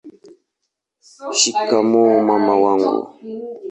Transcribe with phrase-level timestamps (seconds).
[1.39, 2.95] shikamoo mama wangu